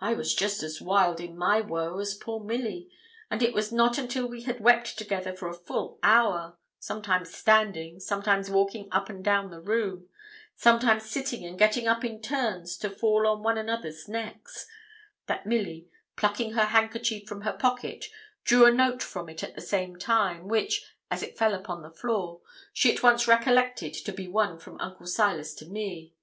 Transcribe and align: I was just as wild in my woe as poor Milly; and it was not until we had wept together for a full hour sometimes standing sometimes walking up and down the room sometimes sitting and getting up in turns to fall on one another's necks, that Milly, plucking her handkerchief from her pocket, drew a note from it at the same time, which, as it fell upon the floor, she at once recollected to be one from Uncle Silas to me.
I 0.00 0.14
was 0.14 0.34
just 0.34 0.64
as 0.64 0.80
wild 0.82 1.20
in 1.20 1.36
my 1.38 1.60
woe 1.60 2.00
as 2.00 2.16
poor 2.16 2.40
Milly; 2.40 2.90
and 3.30 3.44
it 3.44 3.54
was 3.54 3.70
not 3.70 3.96
until 3.96 4.26
we 4.26 4.42
had 4.42 4.58
wept 4.60 4.98
together 4.98 5.32
for 5.36 5.46
a 5.48 5.54
full 5.54 6.00
hour 6.02 6.58
sometimes 6.80 7.32
standing 7.32 8.00
sometimes 8.00 8.50
walking 8.50 8.88
up 8.90 9.08
and 9.08 9.22
down 9.24 9.50
the 9.52 9.60
room 9.60 10.08
sometimes 10.56 11.08
sitting 11.08 11.44
and 11.46 11.60
getting 11.60 11.86
up 11.86 12.04
in 12.04 12.20
turns 12.20 12.76
to 12.78 12.90
fall 12.90 13.24
on 13.24 13.44
one 13.44 13.56
another's 13.56 14.08
necks, 14.08 14.66
that 15.26 15.46
Milly, 15.46 15.86
plucking 16.16 16.54
her 16.54 16.64
handkerchief 16.64 17.28
from 17.28 17.42
her 17.42 17.52
pocket, 17.52 18.06
drew 18.42 18.64
a 18.66 18.72
note 18.74 19.00
from 19.00 19.28
it 19.28 19.44
at 19.44 19.54
the 19.54 19.60
same 19.60 19.94
time, 19.94 20.48
which, 20.48 20.84
as 21.08 21.22
it 21.22 21.38
fell 21.38 21.54
upon 21.54 21.82
the 21.82 21.90
floor, 21.92 22.40
she 22.72 22.92
at 22.92 23.04
once 23.04 23.28
recollected 23.28 23.94
to 23.94 24.12
be 24.12 24.26
one 24.26 24.58
from 24.58 24.80
Uncle 24.80 25.06
Silas 25.06 25.54
to 25.54 25.66
me. 25.66 26.14